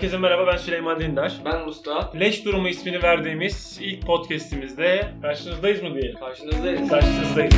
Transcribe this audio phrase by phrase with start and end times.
[0.00, 1.40] Herkese merhaba ben Süleyman Dindar.
[1.44, 2.18] Ben Mustafa.
[2.18, 6.20] Leş Durumu ismini verdiğimiz ilk podcastimizde karşınızdayız mı diyelim?
[6.20, 6.88] Karşınızdayız.
[6.88, 7.54] Karşınızdayız.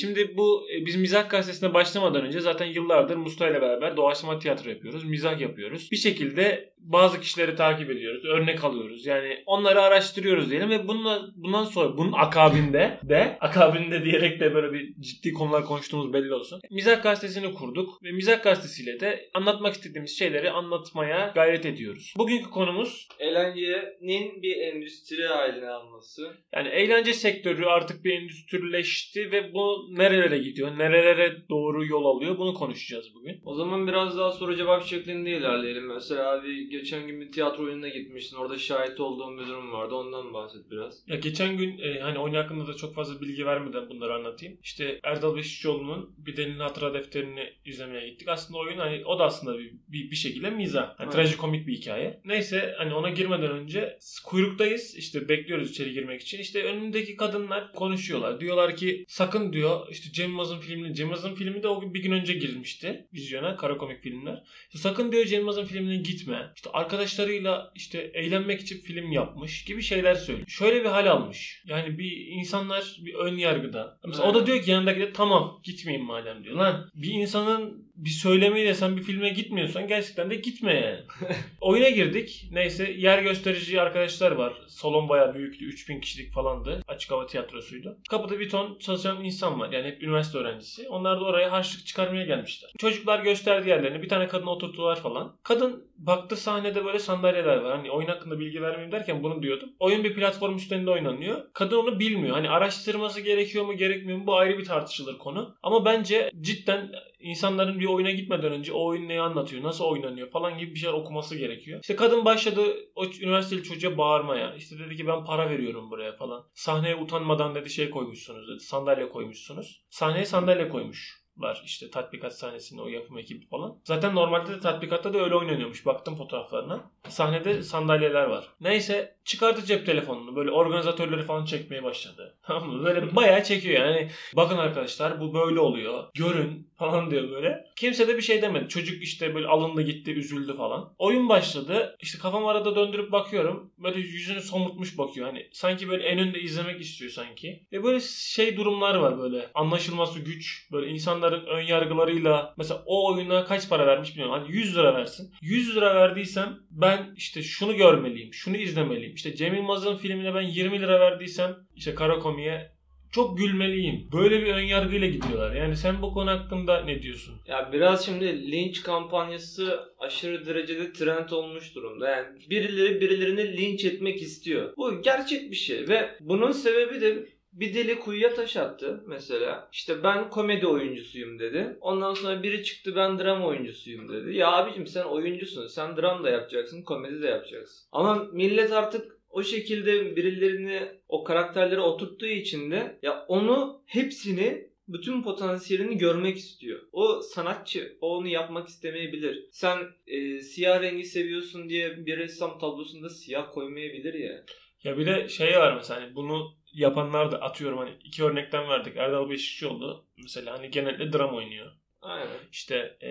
[0.00, 4.70] Şimdi bu e, biz mizah gazetesine başlamadan önce zaten yıllardır Mustafa ile beraber doğaçlama tiyatro
[4.70, 5.04] yapıyoruz.
[5.04, 5.88] Mizah yapıyoruz.
[5.92, 8.24] Bir şekilde bazı kişileri takip ediyoruz.
[8.24, 9.06] Örnek alıyoruz.
[9.06, 14.72] Yani onları araştırıyoruz diyelim ve bununla, bundan sonra bunun akabinde de akabinde diyerek de böyle
[14.72, 16.60] bir ciddi konular konuştuğumuz belli olsun.
[16.70, 22.14] Mizah gazetesini kurduk ve mizah gazetesiyle de anlatmak istediğimiz şeyleri anlatmaya gayret ediyoruz.
[22.18, 26.36] Bugünkü konumuz Eğlencenin bir endüstri haline alması.
[26.54, 32.54] yani eğlence sektörü artık bir endüstrileşti ve bu nerelere gidiyor, nerelere doğru yol alıyor bunu
[32.54, 33.40] konuşacağız bugün.
[33.44, 35.86] O zaman biraz daha soru cevap şeklinde ilerleyelim.
[35.86, 38.36] Mesela bir geçen gün bir tiyatro oyununa gitmiştin.
[38.36, 39.94] Orada şahit olduğum bir durum vardı.
[39.94, 41.02] Ondan bahset biraz.
[41.06, 44.58] Ya geçen gün e, hani oyun hakkında da çok fazla bilgi vermeden bunları anlatayım.
[44.62, 48.28] İşte Erdal Beşikçioğlu'nun Bir Delinin Hatıra Defterini izlemeye gittik.
[48.28, 50.98] Aslında oyun hani o da aslında bir, bir, bir şekilde mizah.
[50.98, 52.20] Hani trajikomik bir hikaye.
[52.24, 54.96] Neyse hani ona girmeden önce kuyruktayız.
[54.96, 56.38] İşte bekliyoruz içeri girmek için.
[56.38, 58.40] İşte önündeki kadınlar konuşuyorlar.
[58.40, 60.94] Diyorlar ki sakın diyor işte Cem Yılmaz'ın filmini.
[60.94, 63.56] Cem Yılmaz'ın filmi de o gün bir gün önce girmişti vizyona.
[63.56, 64.42] Kara komik filmler.
[64.66, 66.52] İşte sakın diyor Cem Yılmaz'ın filmine gitme.
[66.62, 70.48] İşte arkadaşlarıyla işte eğlenmek için film yapmış gibi şeyler söylüyor.
[70.48, 71.62] Şöyle bir hal almış.
[71.66, 73.98] Yani bir insanlar bir ön yargıda.
[74.06, 74.46] Mesela o da Evet.
[74.46, 76.56] diyor ki yanındaki de tamam gitmeyeyim madem diyor.
[76.56, 81.00] Lan bir insanın bir söylemiyle sen bir filme gitmiyorsan gerçekten de gitme yani.
[81.60, 82.48] Oyuna girdik.
[82.52, 84.52] Neyse yer gösterici arkadaşlar var.
[84.68, 85.64] Salon bayağı büyüktü.
[85.64, 86.82] 3000 kişilik falandı.
[86.88, 87.98] Açık hava tiyatrosuydu.
[88.10, 89.72] Kapıda bir ton çalışan insan var.
[89.72, 90.88] Yani hep üniversite öğrencisi.
[90.88, 92.70] Onlar da oraya harçlık çıkarmaya gelmişler.
[92.78, 94.02] Çocuklar gösterdi yerlerini.
[94.02, 95.36] Bir tane kadın oturttular falan.
[95.42, 97.76] Kadın baktı sahnede böyle sandalyeler var.
[97.76, 99.68] Hani oyun hakkında bilgi vermeyeyim derken bunu diyordum.
[99.78, 101.40] Oyun bir platform üstünde oynanıyor.
[101.52, 102.34] Kadın onu bilmiyor.
[102.34, 105.56] Hani araştırması gerekiyor mu gerekmiyor mu bu ayrı bir tartışılır konu.
[105.62, 106.92] Ama bence cidden
[107.22, 110.94] insanların bir oyuna gitmeden önce o oyun neyi anlatıyor, nasıl oynanıyor falan gibi bir şeyler
[110.94, 111.80] okuması gerekiyor.
[111.80, 112.62] İşte kadın başladı
[112.94, 114.54] o üniversiteli çocuğa bağırmaya.
[114.54, 116.44] İşte dedi ki ben para veriyorum buraya falan.
[116.54, 118.60] Sahneye utanmadan dedi şey koymuşsunuz dedi.
[118.60, 119.82] Sandalye koymuşsunuz.
[119.90, 123.78] Sahneye sandalye koymuş var işte tatbikat sahnesinde o yapım ekibi falan.
[123.84, 125.86] Zaten normalde de tatbikatta da öyle oynanıyormuş.
[125.86, 126.90] Baktım fotoğraflarına.
[127.08, 128.48] Sahnede sandalyeler var.
[128.60, 130.36] Neyse çıkardı cep telefonunu.
[130.36, 132.38] Böyle organizatörleri falan çekmeye başladı.
[132.42, 132.84] Tamam mı?
[132.84, 134.10] Böyle bayağı çekiyor yani.
[134.36, 136.04] Bakın arkadaşlar bu böyle oluyor.
[136.14, 137.64] Görün falan diyor böyle.
[137.76, 138.68] Kimse de bir şey demedi.
[138.68, 140.94] Çocuk işte böyle alındı gitti üzüldü falan.
[140.98, 141.96] Oyun başladı.
[142.00, 143.72] İşte kafam arada döndürüp bakıyorum.
[143.78, 145.26] Böyle yüzünü somurtmuş bakıyor.
[145.26, 147.66] Hani sanki böyle en önde izlemek istiyor sanki.
[147.72, 149.50] Ve böyle şey durumlar var böyle.
[149.54, 150.68] Anlaşılması güç.
[150.72, 154.34] Böyle insanların ön yargılarıyla mesela o oyuna kaç para vermiş bilmiyorum.
[154.34, 155.34] Hani 100 lira versin.
[155.42, 158.34] 100 lira verdiysem ben işte şunu görmeliyim.
[158.34, 159.14] Şunu izlemeliyim.
[159.14, 162.71] İşte Cem Yılmaz'ın filmine ben 20 lira verdiysem işte kara komiye
[163.12, 164.08] çok gülmeliyim.
[164.12, 165.54] Böyle bir ön yargıyla gidiyorlar.
[165.54, 167.34] Yani sen bu konu hakkında ne diyorsun?
[167.46, 172.08] Ya biraz şimdi linç kampanyası aşırı derecede trend olmuş durumda.
[172.08, 174.72] Yani birileri birilerini linç etmek istiyor.
[174.76, 179.68] Bu gerçek bir şey ve bunun sebebi de bir deli kuyuya taş attı mesela.
[179.72, 181.76] İşte ben komedi oyuncusuyum dedi.
[181.80, 184.36] Ondan sonra biri çıktı ben drama oyuncusuyum dedi.
[184.36, 185.66] Ya abicim sen oyuncusun.
[185.66, 187.88] Sen dram da yapacaksın, komedi de yapacaksın.
[187.92, 195.22] Ama millet artık o şekilde birilerini o karakterlere oturttuğu için de ya onu hepsini bütün
[195.22, 196.80] potansiyelini görmek istiyor.
[196.92, 197.98] O sanatçı.
[198.00, 199.48] O onu yapmak istemeyebilir.
[199.50, 204.44] Sen e, siyah rengi seviyorsun diye bir ressam tablosunda siyah koymayabilir ya.
[204.84, 208.96] Ya bir de şey var mesela hani bunu yapanlar da atıyorum hani iki örnekten verdik.
[208.96, 211.72] Erdal Beşikçioğlu mesela hani genelde dram oynuyor.
[212.02, 212.36] Aynen.
[212.52, 213.10] İşte e,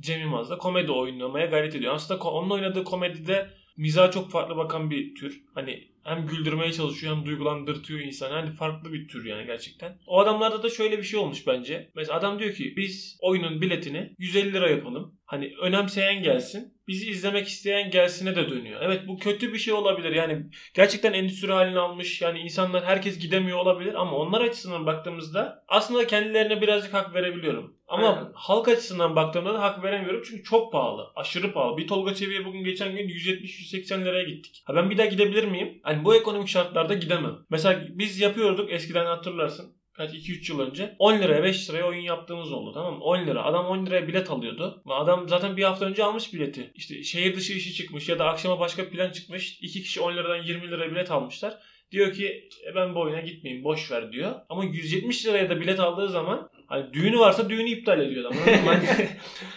[0.00, 1.94] Cem Yılmaz da komedi oynamaya gayret ediyor.
[1.94, 5.42] Aslında onun oynadığı komedide mizaha çok farklı bakan bir tür.
[5.54, 8.32] Hani hem güldürmeye çalışıyor hem duygulandırtıyor insanı.
[8.32, 9.98] Hani farklı bir tür yani gerçekten.
[10.06, 11.90] O adamlarda da şöyle bir şey olmuş bence.
[11.94, 15.18] Mesela adam diyor ki biz oyunun biletini 150 lira yapalım.
[15.24, 16.74] Hani önemseyen gelsin.
[16.92, 18.80] Bizi izlemek isteyen gelsine de dönüyor.
[18.82, 20.12] Evet bu kötü bir şey olabilir.
[20.12, 22.22] Yani gerçekten endüstri halini almış.
[22.22, 27.76] Yani insanlar herkes gidemiyor olabilir ama onlar açısından baktığımızda aslında kendilerine birazcık hak verebiliyorum.
[27.88, 28.30] Ama Aynen.
[28.34, 31.06] halk açısından baktığımda da hak veremiyorum çünkü çok pahalı.
[31.16, 31.76] Aşırı pahalı.
[31.76, 34.62] Bir Tolga Çevik'e bugün geçen gün 170-180 liraya gittik.
[34.66, 35.80] Ha ben bir daha gidebilir miyim?
[35.82, 37.38] Hani bu ekonomik şartlarda gidemem.
[37.50, 39.81] Mesela biz yapıyorduk eskiden hatırlarsın.
[39.92, 43.04] Kaç 2-3 yıl önce 10 liraya 5 liraya oyun yaptığımız oldu tamam mı?
[43.04, 43.44] 10 lira.
[43.44, 44.82] Adam 10 liraya bilet alıyordu.
[44.86, 46.72] Adam zaten bir hafta önce almış bileti.
[46.74, 49.58] İşte şehir dışı işi çıkmış ya da akşama başka plan çıkmış.
[49.60, 51.58] 2 kişi 10 liradan 20 liraya bilet almışlar.
[51.92, 54.34] Diyor ki "E ben bu oyuna gitmeyeyim boş ver diyor.
[54.48, 58.38] Ama 170 liraya da bilet aldığı zaman Hani düğünü varsa düğünü iptal ediyor adam.
[58.66, 58.84] Hani-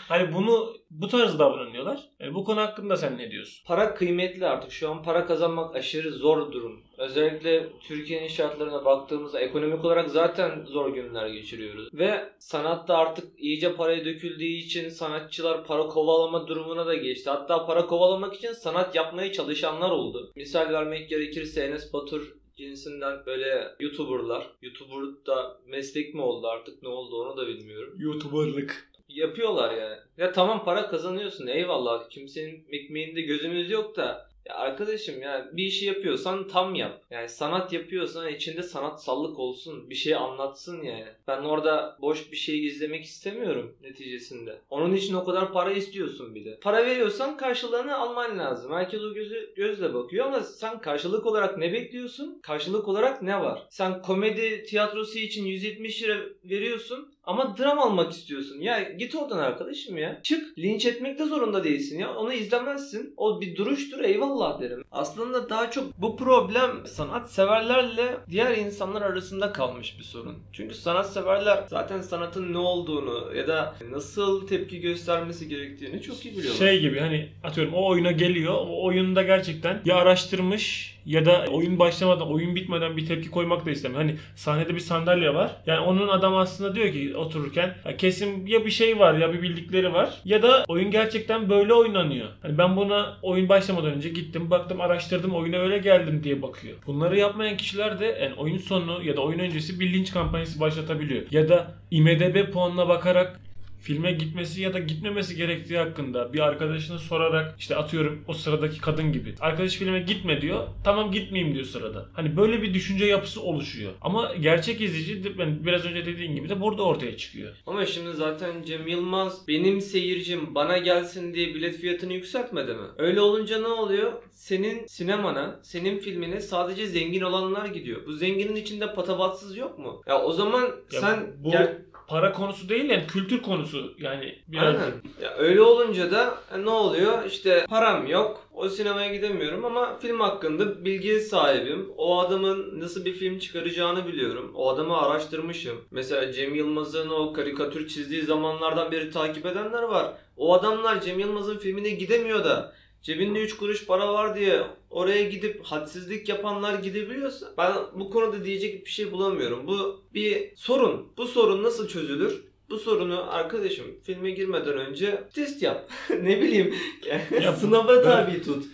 [0.08, 2.00] hani bunu bu tarz davranıyorlar.
[2.20, 3.66] Yani bu konu hakkında sen ne diyorsun?
[3.66, 4.72] Para kıymetli artık.
[4.72, 6.82] Şu an para kazanmak aşırı zor durum.
[6.98, 11.90] Özellikle Türkiye'nin şartlarına baktığımızda ekonomik olarak zaten zor günler geçiriyoruz.
[11.94, 17.30] Ve sanatta artık iyice paraya döküldüğü için sanatçılar para kovalama durumuna da geçti.
[17.30, 20.32] Hatta para kovalamak için sanat yapmaya çalışanlar oldu.
[20.36, 24.52] Misal vermek gerekirse Enes Batur cinsinden böyle YouTuber'lar.
[24.62, 27.94] YouTuber da meslek mi oldu artık ne oldu onu da bilmiyorum.
[27.98, 28.92] YouTuber'lık.
[29.10, 29.98] Yapıyorlar yani.
[30.18, 32.10] Ya tamam para kazanıyorsun eyvallah.
[32.10, 37.02] Kimsenin ekmeğinde gözümüz yok da ya arkadaşım ya bir işi yapıyorsan tam yap.
[37.10, 39.90] Yani sanat yapıyorsan içinde sanatsallık olsun.
[39.90, 41.06] Bir şey anlatsın yani.
[41.28, 44.62] Ben orada boş bir şey izlemek istemiyorum neticesinde.
[44.70, 46.60] Onun için o kadar para istiyorsun bir de.
[46.62, 48.74] Para veriyorsan karşılığını alman lazım.
[48.74, 52.40] Herkes o gözü, gözle bakıyor ama sen karşılık olarak ne bekliyorsun?
[52.42, 53.68] Karşılık olarak ne var?
[53.70, 58.60] Sen komedi tiyatrosu için 170 lira veriyorsun ama dram almak istiyorsun.
[58.62, 60.20] Ya git oradan arkadaşım ya.
[60.24, 60.58] Çık.
[60.58, 62.16] Linç etmek de zorunda değilsin ya.
[62.16, 63.14] Onu izlemezsin.
[63.18, 64.84] O bir duruştur eyvallah derim.
[64.92, 70.36] Aslında daha çok bu problem sanatseverlerle diğer insanlar arasında kalmış bir sorun.
[70.54, 76.60] Çünkü sanatseverler zaten sanatın ne olduğunu ya da nasıl tepki göstermesi gerektiğini çok iyi biliyorlar.
[76.60, 78.54] Şey gibi hani atıyorum o oyuna geliyor.
[78.54, 83.72] O oyunda gerçekten ya araştırmış ya da oyun başlamadan, oyun bitmeden bir tepki koymak da
[83.72, 84.02] istemiyor.
[84.02, 85.52] Hani sahnede bir sandalye var.
[85.66, 89.42] Yani onun adam aslında diyor ki otururken ya kesin ya bir şey var ya bir
[89.42, 92.28] bildikleri var ya da oyun gerçekten böyle oynanıyor.
[92.42, 96.78] Hani ben buna oyun başlamadan önce gittim, baktım, araştırdım, oyuna öyle geldim diye bakıyor.
[96.88, 101.24] Bunları yapmayan kişiler de yani oyun sonu ya da oyun öncesi bir linç kampanyası başlatabiliyor.
[101.32, 103.40] Ya da IMDB puanına bakarak
[103.82, 109.14] filme gitmesi ya da gitmemesi gerektiği hakkında bir arkadaşını sorarak işte atıyorum o sıradaki kadın
[109.14, 109.36] gibi.
[109.40, 110.68] Arkadaş filme gitme diyor.
[110.84, 112.10] Tamam gitmeyeyim diyor sırada.
[112.14, 113.92] Hani böyle bir düşünce yapısı oluşuyor.
[114.02, 117.54] Ama gerçek izleyici ben biraz önce dediğin gibi de burada ortaya çıkıyor.
[117.68, 122.88] Ama şimdi zaten Cem Yılmaz benim seyircim bana gelsin diye bilet fiyatını yükseltmedi mi?
[122.98, 124.14] Öyle olunca ne oluyor?
[124.32, 128.06] Senin sinemana, senin filmine sadece zengin olanlar gidiyor.
[128.08, 130.02] Bu zenginin içinde patavatsız yok mu?
[130.08, 130.62] Ya o zaman
[130.92, 134.94] Ya sen bu gel- para konusu değil yani kültür konusu yani biraz Aynen.
[135.22, 137.26] Ya öyle olunca da e, ne oluyor?
[137.26, 138.48] İşte param yok.
[138.54, 141.90] O sinemaya gidemiyorum ama film hakkında bilgi sahibim.
[141.98, 144.52] O adamın nasıl bir film çıkaracağını biliyorum.
[144.56, 145.78] O adamı araştırmışım.
[145.92, 150.14] Mesela Cem Yılmaz'ın o karikatür çizdiği zamanlardan beri takip edenler var.
[150.38, 152.74] O adamlar Cem Yılmaz'ın filmine gidemiyor da
[153.06, 158.86] cebinde 3 kuruş para var diye oraya gidip hadsizlik yapanlar gidebiliyorsa ben bu konuda diyecek
[158.86, 159.68] bir şey bulamıyorum.
[159.68, 161.08] Bu bir sorun.
[161.18, 162.44] Bu sorun nasıl çözülür?
[162.70, 165.90] Bu sorunu arkadaşım filme girmeden önce test yap.
[166.10, 166.76] ne bileyim.
[167.10, 168.66] Ya Ya, bu- sınava tabi tut.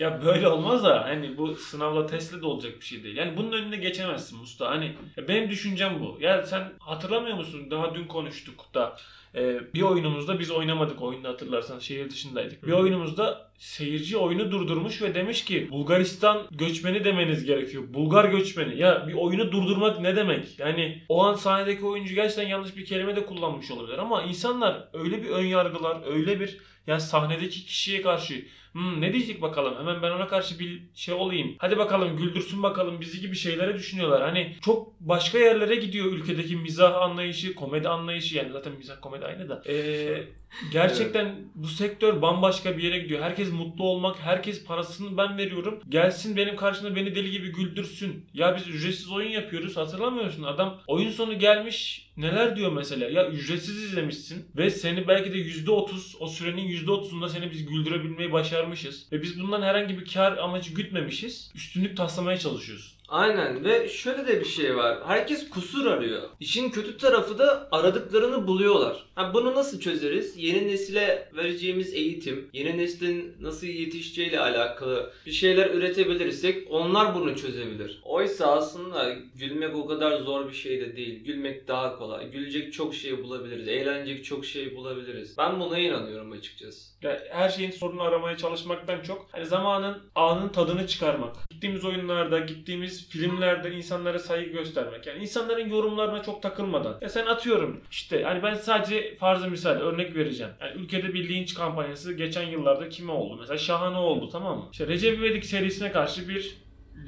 [0.00, 3.16] Ya böyle olmaz da hani bu sınavla testle de olacak bir şey değil.
[3.16, 4.70] Yani bunun önüne geçemezsin Musta.
[4.70, 4.94] Hani
[5.28, 6.18] benim düşüncem bu.
[6.20, 7.70] Ya sen hatırlamıyor musun?
[7.70, 8.96] Daha dün konuştuk da
[9.34, 12.66] e, bir oyunumuzda biz oynamadık oyunu hatırlarsan şehir dışındaydık.
[12.66, 17.84] Bir oyunumuzda seyirci oyunu durdurmuş ve demiş ki Bulgaristan göçmeni demeniz gerekiyor.
[17.94, 18.78] Bulgar göçmeni.
[18.78, 20.58] Ya bir oyunu durdurmak ne demek?
[20.58, 25.22] Yani o an sahnedeki oyuncu gerçekten yanlış bir kelime de kullanmış olabilir ama insanlar öyle
[25.22, 29.78] bir ön yargılar, öyle bir ya sahnedeki kişiye karşı Hmm, ne diyecek bakalım?
[29.78, 31.56] Hemen ben ona karşı bir şey olayım.
[31.58, 34.22] Hadi bakalım güldürsün bakalım bizi gibi şeylere düşünüyorlar.
[34.22, 38.36] Hani çok başka yerlere gidiyor ülkedeki mizah anlayışı, komedi anlayışı.
[38.36, 39.62] Yani zaten mizah komedi aynı da.
[39.66, 40.24] Ee,
[40.72, 43.22] gerçekten bu sektör bambaşka bir yere gidiyor.
[43.22, 45.80] Herkes mutlu olmak, herkes parasını ben veriyorum.
[45.88, 48.26] Gelsin benim karşımda beni deli gibi güldürsün.
[48.34, 50.42] Ya biz ücretsiz oyun yapıyoruz hatırlamıyorsun.
[50.42, 53.08] Adam oyun sonu gelmiş neler diyor mesela.
[53.08, 59.06] Ya ücretsiz izlemişsin ve seni belki de %30 o sürenin %30'unda seni biz güldürebilmeyi başarmışız.
[59.12, 61.52] Ve biz bundan herhangi bir kar amacı gütmemişiz.
[61.54, 62.99] Üstünlük taslamaya çalışıyoruz.
[63.10, 64.98] Aynen ve şöyle de bir şey var.
[65.06, 66.22] Herkes kusur arıyor.
[66.40, 69.04] İşin kötü tarafı da aradıklarını buluyorlar.
[69.14, 70.36] Ha, bunu nasıl çözeriz?
[70.36, 78.00] Yeni nesile vereceğimiz eğitim, yeni neslin nasıl yetişeceğiyle alakalı bir şeyler üretebilirsek onlar bunu çözebilir.
[78.04, 81.24] Oysa aslında gülmek o kadar zor bir şey de değil.
[81.24, 82.30] Gülmek daha kolay.
[82.30, 83.68] Gülecek çok şey bulabiliriz.
[83.68, 85.38] Eğlenecek çok şey bulabiliriz.
[85.38, 86.90] Ben buna inanıyorum açıkçası.
[87.02, 91.36] Ya her şeyin sorunu aramaya çalışmaktan çok hani zamanın anın tadını çıkarmak.
[91.50, 95.06] Gittiğimiz oyunlarda, gittiğimiz filmlerde insanlara saygı göstermek.
[95.06, 96.98] Yani insanların yorumlarına çok takılmadan.
[97.00, 100.52] Ya sen atıyorum işte hani ben sadece farzı misal örnek vereceğim.
[100.60, 103.36] Yani ülkede bir linç kampanyası geçen yıllarda kime oldu?
[103.40, 104.64] Mesela Şahane oldu tamam mı?
[104.72, 106.56] İşte Recep İvedik serisine karşı bir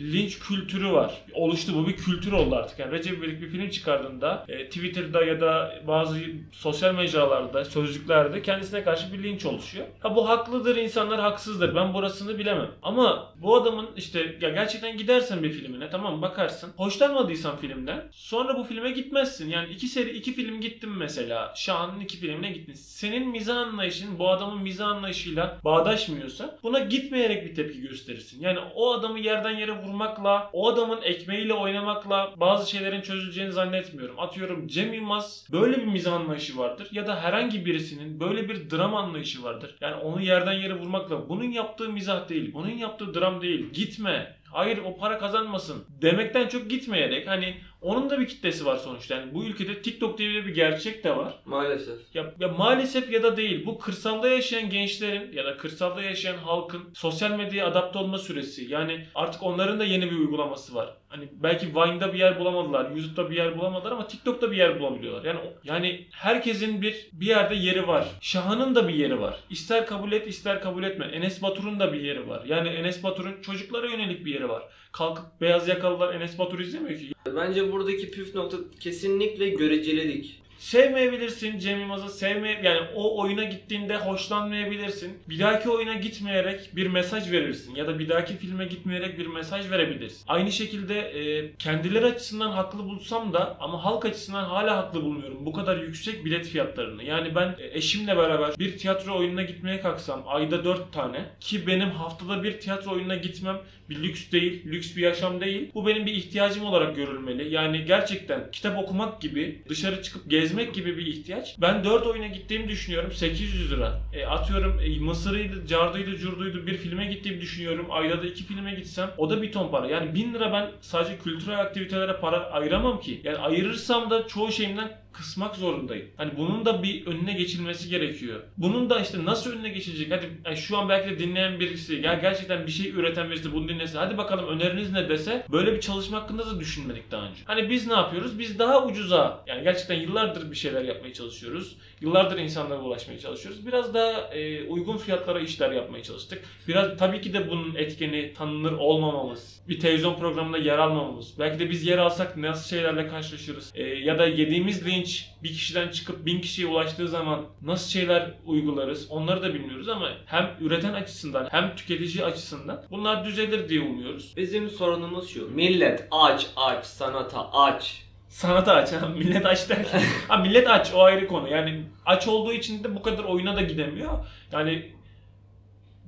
[0.00, 1.14] linç kültürü var.
[1.34, 2.78] Oluştu bu bir kültür oldu artık.
[2.78, 6.18] Yani Recep İvedik bir film çıkardığında e, Twitter'da ya da bazı
[6.52, 9.86] sosyal mecralarda, sözlüklerde kendisine karşı bir linç oluşuyor.
[10.00, 11.74] Ha bu haklıdır, insanlar haksızdır.
[11.74, 12.70] Ben burasını bilemem.
[12.82, 16.70] Ama bu adamın işte ya gerçekten gidersen bir filmine tamam bakarsın.
[16.76, 19.50] Hoşlanmadıysan filmden sonra bu filme gitmezsin.
[19.50, 21.52] Yani iki seri iki film gittim mesela.
[21.56, 22.72] Şahan'ın iki filmine gittin.
[22.72, 28.40] Senin mizah anlayışın bu adamın mizah anlayışıyla bağdaşmıyorsa buna gitmeyerek bir tepki gösterirsin.
[28.40, 34.20] Yani o adamı yerden yere vurmakla, o adamın ekmeğiyle oynamakla bazı şeylerin çözüleceğini zannetmiyorum.
[34.20, 38.94] Atıyorum Cem Yılmaz böyle bir mizah anlayışı vardır ya da herhangi birisinin böyle bir dram
[38.94, 39.76] anlayışı vardır.
[39.80, 43.72] Yani onu yerden yere vurmakla bunun yaptığı mizah değil, bunun yaptığı dram değil.
[43.72, 44.36] Gitme.
[44.52, 49.14] Hayır o para kazanmasın demekten çok gitmeyerek hani onun da bir kitlesi var sonuçta.
[49.14, 51.34] Yani bu ülkede TikTok diye bir gerçek de var.
[51.44, 51.98] Maalesef.
[52.14, 53.66] Ya, ya maalesef ya da değil.
[53.66, 58.64] Bu kırsalda yaşayan gençlerin ya da kırsalda yaşayan halkın sosyal medyaya adapte olma süresi.
[58.64, 60.94] Yani artık onların da yeni bir uygulaması var.
[61.08, 65.24] Hani belki Vine'da bir yer bulamadılar, YouTube'da bir yer bulamadılar ama TikTok'ta bir yer bulabiliyorlar.
[65.24, 68.06] Yani yani herkesin bir bir yerde yeri var.
[68.20, 69.36] Şahan'ın da bir yeri var.
[69.50, 71.04] İster kabul et, ister kabul etme.
[71.04, 72.42] Enes Batur'un da bir yeri var.
[72.46, 74.62] Yani Enes Batur'un çocuklara yönelik bir yeri var.
[74.92, 77.12] Kalkıp beyaz yakalılar Enes Batur izlemiyor ki.
[77.26, 80.41] Bence buradaki püf nokta kesinlikle görecelilik.
[80.62, 85.18] Sevmeyebilirsin Cem Yılmaz'ı sevmeye yani o oyuna gittiğinde hoşlanmayabilirsin.
[85.28, 89.70] Bir dahaki oyuna gitmeyerek bir mesaj verirsin ya da bir dahaki filme gitmeyerek bir mesaj
[89.70, 90.24] verebilirsin.
[90.28, 95.46] Aynı şekilde e, kendileri açısından haklı bulsam da ama halk açısından hala haklı bulmuyorum.
[95.46, 97.04] Bu kadar yüksek bilet fiyatlarını.
[97.04, 101.90] Yani ben e, eşimle beraber bir tiyatro oyununa gitmeye kalksam ayda 4 tane ki benim
[101.90, 105.70] haftada bir tiyatro oyununa gitmem bir lüks değil, lüks bir yaşam değil.
[105.74, 107.54] Bu benim bir ihtiyacım olarak görülmeli.
[107.54, 111.56] Yani gerçekten kitap okumak gibi, dışarı çıkıp gezmek gibi bir ihtiyaç.
[111.58, 113.12] Ben 4 oyuna gittiğimi düşünüyorum.
[113.12, 114.00] 800 lira.
[114.12, 117.86] E, atıyorum e, Mısır'ıydı, Cardıydı, Curduydu bir filme gittiğimi düşünüyorum.
[117.90, 119.86] Ayda da 2 filme gitsem o da bir ton para.
[119.86, 123.20] Yani 1000 lira ben sadece kültürel aktivitelere para ayıramam ki.
[123.24, 126.06] Yani ayırırsam da çoğu şeyimden kısmak zorundayım.
[126.16, 128.40] Hani bunun da bir önüne geçilmesi gerekiyor.
[128.56, 130.12] Bunun da işte nasıl önüne geçilecek?
[130.12, 133.68] Hadi yani şu an belki de dinleyen birisi ya gerçekten bir şey üreten birisi bunu
[133.68, 133.98] dinlesin.
[133.98, 137.40] Hadi bakalım öneriniz ne dese böyle bir çalışma hakkında da düşünmedik daha önce.
[137.44, 138.38] Hani biz ne yapıyoruz?
[138.38, 141.76] Biz daha ucuza yani gerçekten yıllardır bir şeyler yapmaya çalışıyoruz.
[142.00, 143.66] Yıllardır insanlara ulaşmaya çalışıyoruz.
[143.66, 146.44] Biraz daha e, uygun fiyatlara işler yapmaya çalıştık.
[146.68, 149.62] Biraz tabii ki de bunun etkeni tanınır olmamamız.
[149.68, 151.38] Bir televizyon programında yer almamamız.
[151.38, 153.72] Belki de biz yer alsak nasıl şeylerle karşılaşırız.
[153.74, 155.01] E, ya da yediğimiz linç
[155.42, 160.56] bir kişiden çıkıp bin kişiye ulaştığı zaman nasıl şeyler uygularız onları da bilmiyoruz ama hem
[160.60, 164.34] üreten açısından hem tüketici açısından bunlar düzelir diye umuyoruz.
[164.36, 165.50] Bizim sorunumuz şu.
[165.50, 168.02] Millet aç aç sanata aç.
[168.28, 172.52] Sanata aç ha millet aç derken ha millet aç o ayrı konu yani aç olduğu
[172.52, 174.92] için de bu kadar oyuna da gidemiyor yani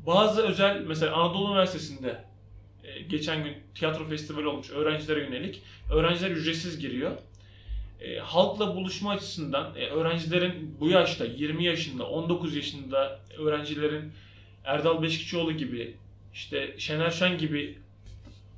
[0.07, 2.25] bazı özel mesela Anadolu Üniversitesi'nde
[2.85, 7.13] e, geçen gün tiyatro festivali olmuş öğrencilere yönelik öğrenciler ücretsiz giriyor
[8.05, 14.13] e, halkla buluşma açısından e, öğrencilerin bu yaşta 20 yaşında 19 yaşında öğrencilerin
[14.65, 15.97] Erdal Beşikçioğlu gibi
[16.35, 17.79] işte Şener Şen gibi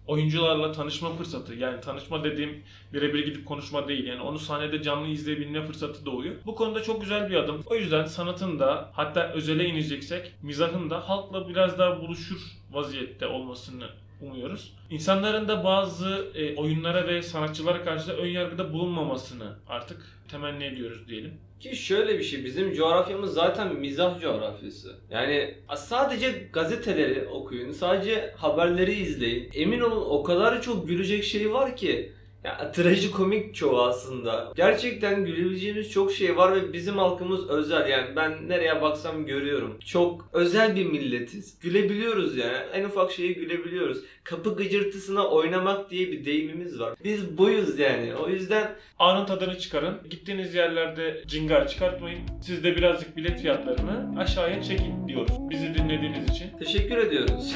[0.07, 2.63] oyuncularla tanışma fırsatı yani tanışma dediğim
[2.93, 6.35] birebir gidip konuşma değil yani onu sahnede canlı izleyebilme fırsatı doğuyor.
[6.47, 7.63] Bu konuda çok güzel bir adım.
[7.67, 12.41] O yüzden sanatın da hatta özele ineceksek mizahın da halkla biraz daha buluşur
[12.73, 13.89] vaziyette olmasını
[14.21, 14.73] umuyoruz.
[14.91, 21.09] İnsanların da bazı e, oyunlara ve sanatçılara karşı da ön yargıda bulunmamasını artık temenni ediyoruz
[21.09, 21.35] diyelim.
[21.61, 24.97] Ki şöyle bir şey bizim coğrafyamız zaten mizah coğrafyası.
[25.11, 29.51] Yani sadece gazeteleri okuyun, sadece haberleri izleyin.
[29.55, 32.13] Emin olun o kadar çok gülecek şey var ki.
[32.47, 34.53] Ya trajikomik çoğu aslında.
[34.57, 37.89] Gerçekten gülebileceğimiz çok şey var ve bizim halkımız özel.
[37.89, 39.79] Yani ben nereye baksam görüyorum.
[39.85, 41.59] Çok özel bir milletiz.
[41.61, 42.57] Gülebiliyoruz yani.
[42.73, 43.99] En ufak şeye gülebiliyoruz.
[44.25, 46.95] Kapı gıcırtısına oynamak diye bir deyimimiz var.
[47.05, 48.15] Biz buyuz yani.
[48.15, 49.99] O yüzden Anın tadını çıkarın.
[50.11, 52.21] Gittiğiniz yerlerde cingar çıkartmayın.
[52.43, 55.35] Siz de birazcık bilet fiyatlarını aşağıya çekin diyoruz.
[55.51, 56.59] Bizi dinlediğiniz için.
[56.59, 57.55] teşekkür ediyoruz.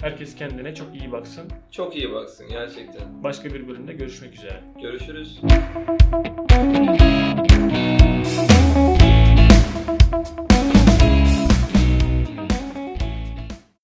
[0.00, 1.50] Herkes kendine çok iyi baksın.
[1.70, 3.24] Çok iyi baksın gerçekten.
[3.24, 4.60] Başka bir bölümde görüşmek üzere.
[4.82, 5.40] Görüşürüz.